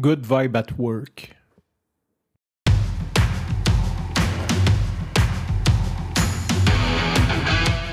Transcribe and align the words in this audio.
Good 0.00 0.24
vibe 0.24 0.56
at 0.56 0.78
work. 0.78 1.36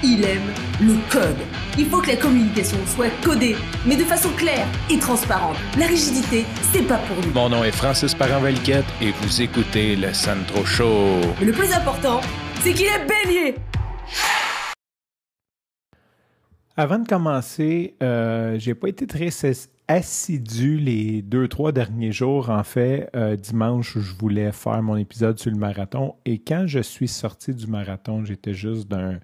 Il 0.01 0.23
aime 0.23 0.39
le 0.79 0.93
code. 1.11 1.35
Il 1.77 1.87
faut 1.87 1.99
que 1.99 2.07
la 2.07 2.15
communication 2.15 2.77
soit 2.85 3.09
codée, 3.21 3.57
mais 3.85 3.97
de 3.97 4.05
façon 4.05 4.29
claire 4.37 4.65
et 4.89 4.97
transparente. 4.97 5.57
La 5.77 5.87
rigidité, 5.87 6.45
c'est 6.71 6.87
pas 6.87 6.99
pour 6.99 7.17
nous. 7.17 7.33
Mon 7.33 7.49
nom 7.49 7.65
est 7.65 7.73
Francis 7.73 8.15
Parent-Valquette 8.15 8.85
et 9.01 9.11
vous 9.11 9.41
écoutez 9.41 9.97
le 9.97 10.13
Sandro 10.13 10.63
Show. 10.63 11.19
Mais 11.41 11.47
le 11.47 11.51
plus 11.51 11.73
important, 11.73 12.21
c'est 12.61 12.71
qu'il 12.71 12.85
est 12.85 13.05
bélier. 13.25 13.55
Avant 16.77 16.99
de 16.99 17.05
commencer, 17.05 17.97
euh, 18.01 18.57
j'ai 18.57 18.73
pas 18.73 18.87
été 18.87 19.05
très 19.05 19.31
assidu 19.89 20.77
les 20.77 21.23
deux, 21.23 21.47
trois 21.47 21.71
derniers 21.71 22.11
jours. 22.11 22.51
En 22.51 22.63
fait, 22.63 23.09
euh, 23.15 23.35
dimanche, 23.35 23.97
je 23.97 24.13
voulais 24.13 24.51
faire 24.51 24.81
mon 24.83 24.95
épisode 24.95 25.39
sur 25.39 25.51
le 25.51 25.57
marathon. 25.57 26.15
Et 26.25 26.37
quand 26.37 26.65
je 26.67 26.79
suis 26.79 27.07
sorti 27.07 27.53
du 27.55 27.65
marathon, 27.67 28.23
j'étais 28.23 28.53
juste 28.53 28.87
d'un 28.87 29.19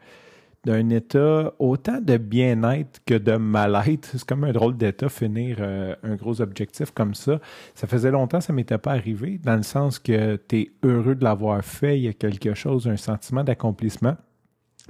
d'un 0.65 0.89
état 0.89 1.53
autant 1.59 2.01
de 2.01 2.17
bien-être 2.17 2.99
que 3.05 3.13
de 3.13 3.35
mal-être. 3.35 4.09
C'est 4.13 4.25
comme 4.25 4.45
un 4.45 4.51
drôle 4.51 4.75
d'état 4.75 5.09
finir 5.09 5.57
euh, 5.59 5.95
un 6.01 6.15
gros 6.15 6.41
objectif 6.41 6.89
comme 6.89 7.13
ça. 7.13 7.39
Ça 7.75 7.85
faisait 7.85 8.09
longtemps 8.09 8.41
ça 8.41 8.51
m'était 8.51 8.79
pas 8.79 8.93
arrivé, 8.93 9.39
dans 9.43 9.57
le 9.57 9.61
sens 9.61 9.99
que 9.99 10.37
tu 10.47 10.61
es 10.61 10.71
heureux 10.81 11.13
de 11.13 11.23
l'avoir 11.23 11.63
fait, 11.63 11.99
il 11.99 12.05
y 12.05 12.07
a 12.07 12.13
quelque 12.13 12.55
chose, 12.55 12.87
un 12.87 12.97
sentiment 12.97 13.43
d'accomplissement. 13.43 14.15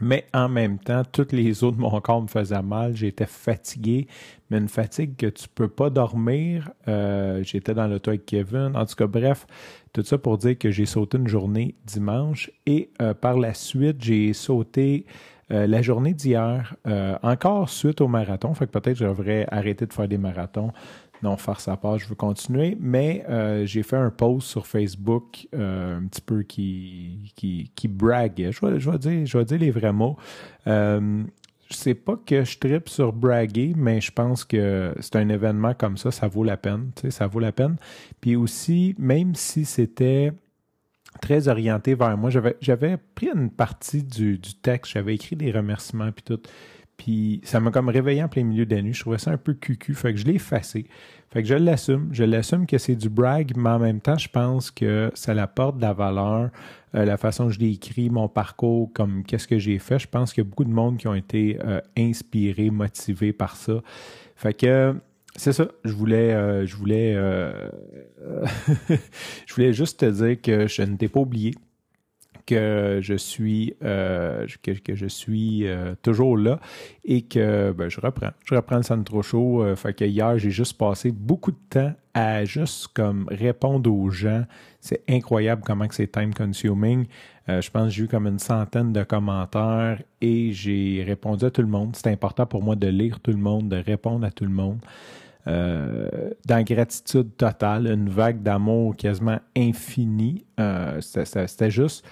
Mais 0.01 0.25
en 0.33 0.49
même 0.49 0.77
temps, 0.77 1.03
toutes 1.09 1.31
les 1.31 1.63
autres 1.63 1.77
de 1.77 1.81
mon 1.81 2.01
corps 2.01 2.21
me 2.21 2.27
faisaient 2.27 2.61
mal. 2.61 2.95
J'étais 2.95 3.25
fatigué, 3.25 4.07
mais 4.49 4.57
une 4.57 4.67
fatigue 4.67 5.15
que 5.15 5.27
tu 5.27 5.47
peux 5.47 5.69
pas 5.69 5.89
dormir. 5.89 6.69
Euh, 6.87 7.41
j'étais 7.43 7.73
dans 7.73 7.87
l'auto 7.87 8.11
avec 8.11 8.25
Kevin. 8.25 8.71
En 8.75 8.85
tout 8.85 8.95
cas, 8.95 9.07
bref, 9.07 9.47
tout 9.93 10.03
ça 10.03 10.17
pour 10.17 10.37
dire 10.37 10.57
que 10.57 10.71
j'ai 10.71 10.85
sauté 10.85 11.17
une 11.17 11.27
journée 11.27 11.75
dimanche 11.85 12.51
et 12.65 12.89
euh, 13.01 13.13
par 13.13 13.37
la 13.37 13.53
suite, 13.53 13.97
j'ai 14.01 14.33
sauté 14.33 15.05
euh, 15.51 15.67
la 15.67 15.81
journée 15.81 16.13
d'hier, 16.13 16.75
encore 17.21 17.69
suite 17.69 18.01
au 18.01 18.07
marathon. 18.07 18.53
Fait 18.53 18.65
que 18.65 18.71
peut-être 18.71 18.97
je 18.97 19.05
devrais 19.05 19.47
arrêter 19.49 19.85
de 19.85 19.93
faire 19.93 20.07
des 20.07 20.17
marathons 20.17 20.71
non 21.25 21.37
faire 21.37 21.59
sa 21.59 21.75
part, 21.75 21.97
je 21.97 22.07
veux 22.07 22.15
continuer. 22.15 22.77
Mais 22.79 23.25
euh, 23.29 23.65
j'ai 23.65 23.83
fait 23.83 23.97
un 23.97 24.11
post 24.11 24.47
sur 24.47 24.65
Facebook 24.65 25.47
euh, 25.53 25.97
un 25.97 26.05
petit 26.07 26.21
peu 26.21 26.43
qui, 26.43 27.33
qui, 27.35 27.71
qui 27.75 27.87
braguait. 27.87 28.51
Je 28.51 28.65
vais, 28.65 28.79
je, 28.79 28.91
dire, 28.91 29.25
je 29.25 29.39
dire 29.39 29.59
les 29.59 29.71
vrais 29.71 29.93
mots. 29.93 30.17
Euh, 30.67 31.23
sais 31.75 31.93
pas 31.93 32.17
que 32.25 32.43
je 32.43 32.57
tripe 32.57 32.89
sur 32.89 33.13
braguer, 33.13 33.73
mais 33.75 34.01
je 34.01 34.11
pense 34.11 34.43
que 34.43 34.93
c'est 34.99 35.15
un 35.15 35.29
événement 35.29 35.73
comme 35.73 35.97
ça, 35.97 36.11
ça 36.11 36.27
vaut 36.27 36.43
la 36.43 36.57
peine. 36.57 36.91
Ça 37.09 37.27
vaut 37.27 37.39
la 37.39 37.51
peine. 37.51 37.77
Puis 38.21 38.35
aussi, 38.35 38.95
même 38.97 39.35
si 39.35 39.65
c'était 39.65 40.31
très 41.21 41.47
orienté 41.47 41.95
vers 41.95 42.17
moi, 42.17 42.29
j'avais, 42.29 42.55
j'avais 42.61 42.97
pris 42.97 43.29
une 43.33 43.49
partie 43.49 44.03
du, 44.03 44.37
du 44.37 44.55
texte, 44.55 44.93
j'avais 44.93 45.15
écrit 45.15 45.35
des 45.35 45.51
remerciements 45.51 46.11
puis 46.11 46.23
tout. 46.23 46.41
Puis 46.97 47.41
ça 47.43 47.59
m'a 47.59 47.71
comme 47.71 47.89
réveillé 47.89 48.23
en 48.23 48.29
plein 48.29 48.43
milieu 48.43 48.65
de 48.65 48.75
la 48.75 48.81
nuit. 48.81 48.93
Je 48.93 49.01
trouvais 49.01 49.17
ça 49.17 49.31
un 49.31 49.37
peu 49.37 49.53
cucu. 49.53 49.93
Fait 49.93 50.13
que 50.13 50.19
je 50.19 50.25
l'ai 50.25 50.35
effacé. 50.35 50.87
Fait 51.29 51.41
que 51.41 51.47
je 51.47 51.55
l'assume. 51.55 52.09
Je 52.11 52.23
l'assume 52.23 52.65
que 52.65 52.77
c'est 52.77 52.95
du 52.95 53.09
brag, 53.09 53.53
mais 53.57 53.69
en 53.69 53.79
même 53.79 53.99
temps, 53.99 54.17
je 54.17 54.29
pense 54.29 54.71
que 54.71 55.11
ça 55.13 55.33
apporte 55.33 55.77
de 55.77 55.81
la 55.81 55.93
valeur. 55.93 56.51
Euh, 56.95 57.03
la 57.03 57.17
façon 57.17 57.47
que 57.47 57.53
je 57.53 57.59
l'ai 57.59 57.71
écrit, 57.71 58.09
mon 58.09 58.29
parcours, 58.29 58.91
comme 58.93 59.23
qu'est-ce 59.23 59.47
que 59.47 59.59
j'ai 59.59 59.79
fait. 59.79 59.99
Je 59.99 60.07
pense 60.07 60.33
qu'il 60.33 60.43
y 60.43 60.47
a 60.47 60.49
beaucoup 60.49 60.63
de 60.63 60.69
monde 60.69 60.97
qui 60.97 61.07
ont 61.07 61.15
été 61.15 61.59
euh, 61.65 61.81
inspirés, 61.97 62.69
motivés 62.69 63.33
par 63.33 63.57
ça. 63.57 63.81
Fait 64.35 64.53
que 64.53 64.95
c'est 65.35 65.51
ça. 65.51 65.67
Je 65.83 65.91
voulais, 65.91 66.33
euh, 66.33 66.65
je 66.65 66.75
voulais, 66.77 67.15
je 69.45 69.53
voulais 69.53 69.73
juste 69.73 69.99
te 69.99 70.05
dire 70.05 70.41
que 70.41 70.67
je 70.67 70.83
ne 70.83 70.95
t'ai 70.95 71.09
pas 71.09 71.19
oublié 71.19 71.53
que 72.45 72.99
je 73.01 73.15
suis, 73.15 73.75
euh, 73.83 74.45
que, 74.61 74.95
je 74.95 75.07
suis 75.07 75.67
euh, 75.67 75.95
toujours 76.01 76.37
là 76.37 76.59
et 77.03 77.23
que 77.23 77.71
ben, 77.71 77.89
je 77.89 77.99
reprends. 77.99 78.31
Je 78.45 78.55
reprends 78.55 78.77
le 78.77 78.83
centre 78.83 79.21
Show. 79.21 79.63
Euh, 79.63 79.75
fait 79.75 79.93
que 79.93 80.05
hier, 80.05 80.37
j'ai 80.37 80.51
juste 80.51 80.77
passé 80.77 81.11
beaucoup 81.11 81.51
de 81.51 81.57
temps 81.69 81.93
à 82.13 82.45
juste 82.45 82.89
comme 82.93 83.27
répondre 83.29 83.91
aux 83.91 84.09
gens. 84.09 84.43
C'est 84.79 85.03
incroyable 85.09 85.63
comment 85.65 85.87
c'est 85.89 86.11
time 86.11 86.33
consuming. 86.33 87.05
je 87.47 87.69
pense 87.69 87.87
que 87.87 87.89
j'ai 87.89 88.03
eu 88.03 88.07
comme 88.07 88.27
une 88.27 88.39
centaine 88.39 88.93
de 88.93 89.03
commentaires 89.03 90.01
et 90.21 90.53
j'ai 90.53 91.03
répondu 91.05 91.45
à 91.45 91.51
tout 91.51 91.61
le 91.61 91.67
monde. 91.67 91.95
C'est 91.95 92.09
important 92.09 92.45
pour 92.45 92.63
moi 92.63 92.75
de 92.75 92.87
lire 92.87 93.19
tout 93.19 93.31
le 93.31 93.37
monde, 93.37 93.69
de 93.69 93.77
répondre 93.77 94.25
à 94.25 94.31
tout 94.31 94.45
le 94.45 94.51
monde. 94.51 94.79
dans 95.45 96.63
gratitude 96.63 97.35
totale, 97.35 97.87
une 97.87 98.09
vague 98.09 98.41
d'amour 98.41 98.95
quasiment 98.95 99.39
infinie. 99.57 100.45
C'était 101.01 101.71
juste, 101.71 102.05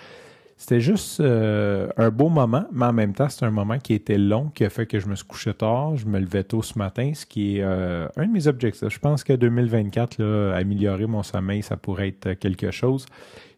c'était 0.58 0.80
juste 0.80 1.20
euh, 1.20 1.90
un 1.98 2.10
beau 2.10 2.30
moment, 2.30 2.66
mais 2.72 2.86
en 2.86 2.94
même 2.94 3.14
temps, 3.14 3.28
c'est 3.28 3.44
un 3.46 3.52
moment 3.52 3.80
qui 3.80 3.94
était 3.94 4.18
long, 4.18 4.50
qui 4.54 4.64
a 4.64 4.70
fait 4.70 4.86
que 4.86 5.00
je 5.00 5.08
me 5.08 5.16
suis 5.16 5.26
couché 5.26 5.54
tard, 5.54 5.98
je 5.98 6.06
me 6.06 6.20
levais 6.20 6.44
tôt 6.44 6.62
ce 6.62 6.78
matin, 6.78 7.12
ce 7.14 7.26
qui 7.26 7.58
est 7.58 7.64
euh, 7.64 8.08
un 8.18 8.28
de 8.28 8.32
mes 8.32 8.48
objectifs. 8.48 8.88
Je 8.88 9.00
pense 9.00 9.24
que 9.24 9.34
2024, 9.34 10.20
là, 10.20 10.54
améliorer 10.56 11.08
mon 11.08 11.24
sommeil, 11.24 11.64
ça 11.64 11.76
pourrait 11.76 12.10
être 12.10 12.34
quelque 12.34 12.72
chose. 12.72 13.06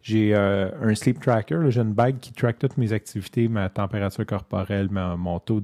J'ai 0.01 0.35
euh, 0.35 0.69
un 0.81 0.95
sleep 0.95 1.19
tracker, 1.19 1.59
j'ai 1.69 1.81
une 1.81 1.93
bague 1.93 2.19
qui 2.19 2.31
track 2.31 2.59
toutes 2.59 2.77
mes 2.77 2.93
activités, 2.93 3.47
ma 3.49 3.69
température 3.69 4.25
corporelle, 4.25 4.89
mon 4.89 5.39
taux 5.39 5.61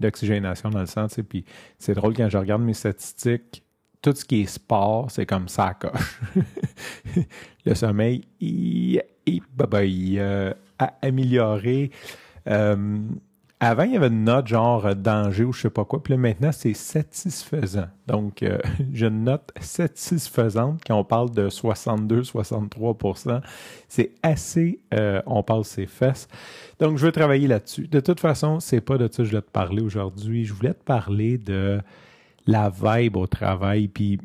d'oxygénation 0.00 0.70
dans 0.70 0.80
le 0.80 0.86
sang. 0.86 1.06
Puis 1.28 1.44
c'est 1.78 1.94
drôle 1.94 2.14
quand 2.14 2.28
je 2.28 2.38
regarde 2.38 2.62
mes 2.62 2.74
statistiques, 2.74 3.63
tout 4.04 4.14
ce 4.14 4.24
qui 4.26 4.42
est 4.42 4.46
sport, 4.46 5.10
c'est 5.10 5.24
comme 5.24 5.48
ça 5.48 5.72
coche. 5.72 6.20
le 7.64 7.74
sommeil, 7.74 8.26
il, 8.38 9.00
euh, 10.18 10.52
a 10.78 10.92
amélioré. 11.00 11.90
Euh, 12.46 12.98
avant, 13.60 13.84
il 13.84 13.92
y 13.92 13.96
avait 13.96 14.08
une 14.08 14.24
note 14.24 14.46
genre 14.46 14.94
danger 14.94 15.44
ou 15.44 15.54
je 15.54 15.62
sais 15.62 15.70
pas 15.70 15.86
quoi. 15.86 16.02
Puis 16.02 16.12
là, 16.12 16.18
maintenant, 16.18 16.52
c'est 16.52 16.74
satisfaisant. 16.74 17.86
Donc, 18.06 18.42
euh, 18.42 18.58
j'ai 18.92 19.06
une 19.06 19.24
note 19.24 19.50
satisfaisante 19.58 20.82
quand 20.86 20.98
on 20.98 21.04
parle 21.04 21.30
de 21.30 21.48
62-63% 21.48 23.40
C'est 23.88 24.10
assez, 24.22 24.80
on 25.24 25.42
parle 25.42 25.64
ses 25.64 25.86
fesses. 25.86 26.28
Donc, 26.78 26.98
je 26.98 27.06
veux 27.06 27.12
travailler 27.12 27.48
là-dessus. 27.48 27.88
De 27.88 28.00
toute 28.00 28.20
façon, 28.20 28.60
c'est 28.60 28.82
pas 28.82 28.98
de 28.98 29.08
ça 29.10 29.16
que 29.16 29.24
je 29.24 29.30
voulais 29.30 29.40
te 29.40 29.50
parler 29.50 29.80
aujourd'hui. 29.80 30.44
Je 30.44 30.52
voulais 30.52 30.74
te 30.74 30.84
parler 30.84 31.38
de 31.38 31.80
la 32.46 32.70
vibe 32.70 33.16
au 33.16 33.26
travail. 33.26 33.88
Puis 33.88 34.18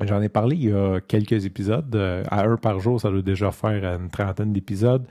j'en 0.00 0.20
ai 0.20 0.28
parlé 0.28 0.56
il 0.56 0.64
y 0.64 0.72
a 0.72 1.00
quelques 1.00 1.44
épisodes. 1.44 1.94
Euh, 1.94 2.22
à 2.30 2.44
un 2.44 2.56
par 2.56 2.80
jour, 2.80 3.00
ça 3.00 3.10
doit 3.10 3.22
déjà 3.22 3.50
faire 3.50 3.84
une 3.98 4.10
trentaine 4.10 4.52
d'épisodes. 4.52 5.06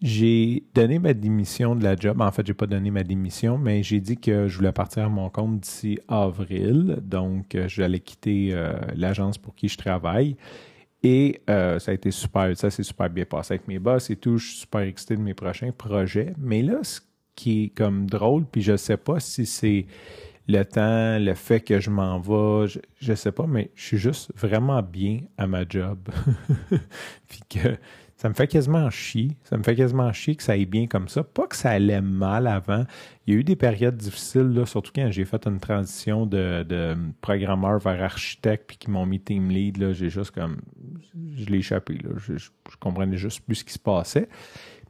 J'ai 0.00 0.62
donné 0.74 1.00
ma 1.00 1.12
démission 1.12 1.74
de 1.74 1.82
la 1.82 1.96
job. 1.96 2.20
En 2.20 2.30
fait, 2.30 2.46
j'ai 2.46 2.54
pas 2.54 2.66
donné 2.66 2.90
ma 2.92 3.02
démission, 3.02 3.58
mais 3.58 3.82
j'ai 3.82 4.00
dit 4.00 4.16
que 4.16 4.46
je 4.46 4.56
voulais 4.56 4.70
partir 4.70 5.06
à 5.06 5.08
mon 5.08 5.28
compte 5.28 5.60
d'ici 5.60 5.98
avril. 6.06 6.98
Donc, 7.02 7.56
euh, 7.56 7.66
j'allais 7.66 7.98
quitter 7.98 8.50
euh, 8.52 8.74
l'agence 8.94 9.38
pour 9.38 9.56
qui 9.56 9.68
je 9.68 9.76
travaille. 9.76 10.36
Et 11.04 11.42
ça 11.46 11.78
a 11.86 11.92
été 11.92 12.10
super, 12.10 12.56
ça 12.56 12.70
s'est 12.70 12.82
super 12.82 13.08
bien 13.08 13.24
passé 13.24 13.54
avec 13.54 13.68
mes 13.68 13.78
boss 13.78 14.10
et 14.10 14.16
tout. 14.16 14.36
Je 14.36 14.48
suis 14.48 14.58
super 14.58 14.80
excité 14.80 15.14
de 15.14 15.22
mes 15.22 15.32
prochains 15.32 15.70
projets. 15.70 16.34
Mais 16.38 16.60
là, 16.60 16.80
ce 16.82 17.00
qui 17.36 17.64
est 17.64 17.68
comme 17.68 18.06
drôle, 18.06 18.44
puis 18.50 18.62
je 18.62 18.76
sais 18.76 18.96
pas 18.96 19.20
si 19.20 19.46
c'est 19.46 19.86
le 20.48 20.64
temps, 20.64 21.18
le 21.18 21.34
fait 21.34 21.60
que 21.60 21.78
je 21.78 21.90
m'en 21.90 22.18
vais, 22.18 22.68
je, 23.00 23.10
ne 23.10 23.14
sais 23.14 23.32
pas, 23.32 23.46
mais 23.46 23.70
je 23.74 23.84
suis 23.84 23.98
juste 23.98 24.32
vraiment 24.34 24.82
bien 24.82 25.20
à 25.36 25.46
ma 25.46 25.68
job. 25.68 26.08
Que 27.50 27.76
ça 28.16 28.28
me 28.28 28.34
fait 28.34 28.46
quasiment 28.46 28.90
chier. 28.90 29.36
Ça 29.44 29.56
me 29.56 29.62
fait 29.62 29.76
quasiment 29.76 30.12
chier 30.12 30.34
que 30.34 30.42
ça 30.42 30.52
aille 30.52 30.66
bien 30.66 30.86
comme 30.86 31.08
ça. 31.08 31.22
Pas 31.22 31.46
que 31.46 31.56
ça 31.56 31.70
allait 31.70 32.00
mal 32.00 32.46
avant. 32.46 32.84
Il 33.26 33.34
y 33.34 33.36
a 33.36 33.40
eu 33.40 33.44
des 33.44 33.56
périodes 33.56 33.96
difficiles, 33.96 34.48
là, 34.48 34.66
surtout 34.66 34.92
quand 34.94 35.10
j'ai 35.10 35.24
fait 35.24 35.46
une 35.46 35.60
transition 35.60 36.26
de, 36.26 36.62
de 36.62 36.96
programmeur 37.20 37.78
vers 37.78 38.02
architecte, 38.02 38.64
puis 38.66 38.76
qui 38.76 38.90
m'ont 38.90 39.06
mis 39.06 39.20
team 39.20 39.50
lead. 39.50 39.76
Là, 39.76 39.92
j'ai 39.92 40.10
juste 40.10 40.32
comme. 40.32 40.60
Je 41.36 41.46
l'ai 41.46 41.58
échappé. 41.58 41.94
Là. 41.94 42.10
Je, 42.16 42.36
je, 42.38 42.50
je 42.70 42.76
comprenais 42.80 43.16
juste 43.16 43.40
plus 43.40 43.56
ce 43.56 43.64
qui 43.64 43.72
se 43.72 43.78
passait. 43.78 44.28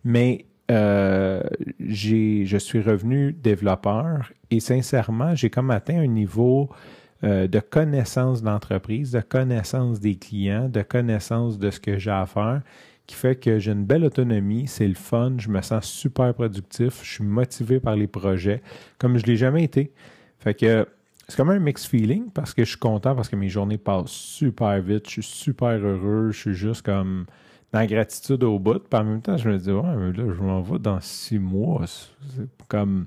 Mais 0.05 0.47
euh, 0.71 1.43
je 1.81 2.59
suis 2.59 2.81
revenu 2.81 3.33
développeur 3.33 4.33
et 4.51 4.61
sincèrement, 4.61 5.35
j'ai 5.35 5.51
comme 5.51 5.71
atteint 5.71 6.01
un 6.01 6.07
niveau 6.07 6.69
euh, 7.25 7.49
de 7.49 7.59
connaissance 7.59 8.43
d'entreprise, 8.43 9.13
de 9.13 9.21
connaissance 9.21 9.99
des 9.99 10.17
clients, 10.17 10.69
de 10.69 10.83
connaissance 10.83 11.59
de 11.59 11.71
ce 11.71 11.81
que 11.81 11.99
j'ai 11.99 12.11
à 12.11 12.27
faire, 12.27 12.63
qui 13.07 13.17
fait 13.17 13.35
que 13.35 13.59
j'ai 13.59 13.73
une 13.73 13.85
belle 13.85 14.05
autonomie, 14.05 14.69
c'est 14.69 14.87
le 14.87 14.95
fun, 14.95 15.35
je 15.39 15.49
me 15.49 15.61
sens 15.63 15.87
super 15.87 16.35
productif, 16.35 17.01
je 17.03 17.15
suis 17.15 17.25
motivé 17.25 17.81
par 17.81 17.97
les 17.97 18.07
projets, 18.07 18.63
comme 18.99 19.17
je 19.17 19.23
ne 19.25 19.29
l'ai 19.29 19.37
jamais 19.37 19.65
été. 19.65 19.91
Fait 20.39 20.55
que 20.55 20.87
c'est 21.27 21.37
comme 21.37 21.51
un 21.51 21.59
mixed 21.59 21.89
feeling 21.89 22.31
parce 22.31 22.55
que 22.55 22.65
je 22.65 22.71
suis 22.71 22.79
content 22.79 23.15
parce 23.17 23.29
que 23.29 23.37
mes 23.37 23.49
journées 23.49 23.79
passent 23.79 24.11
super 24.11 24.81
vite, 24.81 25.07
je 25.07 25.21
suis 25.21 25.23
super 25.23 25.71
heureux, 25.71 26.31
je 26.31 26.39
suis 26.39 26.55
juste 26.55 26.83
comme 26.83 27.27
dans 27.73 27.85
gratitude 27.87 28.43
au 28.45 28.59
bout. 28.59 28.79
Puis 28.79 29.01
en 29.01 29.05
même 29.05 29.23
temps, 29.23 29.37
je 29.37 29.49
me 29.49 29.59
dis, 29.59 29.71
ouais, 29.71 29.97
mais 29.97 30.13
là, 30.13 30.33
je 30.35 30.41
m'en 30.43 30.63
vais 30.63 30.79
dans 30.79 31.01
six 31.01 31.39
mois. 31.39 31.85
C'est 31.87 32.49
comme. 32.69 33.07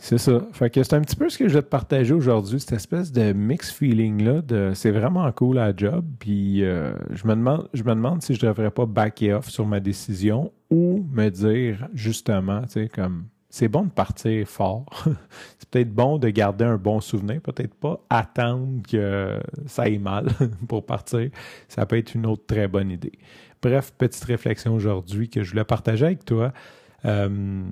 C'est 0.00 0.18
ça. 0.18 0.40
Fait 0.52 0.70
que 0.70 0.80
c'est 0.84 0.94
un 0.94 1.00
petit 1.00 1.16
peu 1.16 1.28
ce 1.28 1.36
que 1.36 1.48
je 1.48 1.54
vais 1.54 1.62
te 1.62 1.68
partager 1.68 2.14
aujourd'hui, 2.14 2.60
cette 2.60 2.72
espèce 2.72 3.10
de 3.10 3.32
mix 3.32 3.72
feeling-là. 3.72 4.42
De, 4.42 4.70
c'est 4.74 4.92
vraiment 4.92 5.30
cool 5.32 5.58
à 5.58 5.76
job. 5.76 6.04
Puis 6.20 6.64
euh, 6.64 6.92
je, 7.10 7.26
me 7.26 7.34
demande, 7.34 7.68
je 7.74 7.82
me 7.82 7.90
demande 7.90 8.22
si 8.22 8.34
je 8.34 8.46
devrais 8.46 8.70
pas 8.70 8.86
backer 8.86 9.32
off 9.32 9.48
sur 9.48 9.66
ma 9.66 9.80
décision 9.80 10.52
ou 10.70 11.04
me 11.10 11.28
dire 11.30 11.88
justement, 11.94 12.62
tu 12.62 12.68
sais, 12.74 12.88
comme 12.88 13.24
c'est 13.50 13.68
bon 13.68 13.84
de 13.84 13.90
partir 13.90 14.46
fort. 14.46 14.86
c'est 15.58 15.68
peut-être 15.70 15.92
bon 15.92 16.18
de 16.18 16.28
garder 16.28 16.64
un 16.64 16.76
bon 16.76 17.00
souvenir, 17.00 17.40
peut-être 17.40 17.74
pas 17.74 18.00
attendre 18.10 18.82
que 18.88 19.40
ça 19.66 19.82
aille 19.82 19.98
mal 19.98 20.28
pour 20.68 20.84
partir. 20.84 21.30
Ça 21.68 21.86
peut 21.86 21.96
être 21.96 22.14
une 22.14 22.26
autre 22.26 22.44
très 22.46 22.68
bonne 22.68 22.90
idée. 22.90 23.18
Bref, 23.62 23.92
petite 23.96 24.24
réflexion 24.24 24.74
aujourd'hui 24.74 25.28
que 25.28 25.42
je 25.42 25.50
voulais 25.50 25.64
partager 25.64 26.06
avec 26.06 26.24
toi. 26.24 26.52
Euh, 27.04 27.64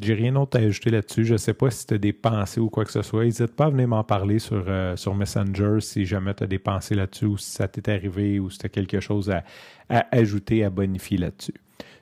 j'ai 0.00 0.14
rien 0.14 0.32
d'autre 0.32 0.58
à 0.58 0.62
ajouter 0.62 0.90
là-dessus. 0.90 1.24
Je 1.24 1.32
ne 1.32 1.38
sais 1.38 1.54
pas 1.54 1.70
si 1.70 1.86
tu 1.86 1.94
as 1.94 1.98
des 1.98 2.12
pensées 2.12 2.60
ou 2.60 2.70
quoi 2.70 2.84
que 2.84 2.92
ce 2.92 3.02
soit. 3.02 3.24
N'hésite 3.24 3.54
pas 3.54 3.66
à 3.66 3.70
venir 3.70 3.88
m'en 3.88 4.04
parler 4.04 4.38
sur, 4.38 4.64
euh, 4.68 4.96
sur 4.96 5.14
Messenger 5.14 5.80
si 5.80 6.04
jamais 6.06 6.34
tu 6.34 6.44
as 6.44 6.46
des 6.46 6.58
pensées 6.58 6.94
là-dessus 6.94 7.26
ou 7.26 7.36
si 7.36 7.50
ça 7.50 7.68
t'est 7.68 7.90
arrivé 7.90 8.38
ou 8.38 8.50
si 8.50 8.58
tu 8.58 8.66
as 8.66 8.68
quelque 8.68 9.00
chose 9.00 9.30
à, 9.30 9.44
à, 9.88 10.06
ajouter, 10.14 10.64
à 10.64 10.70
bonifier 10.70 11.18
là-dessus. 11.18 11.54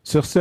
Sur 0.04 0.24
ce, 0.26 0.40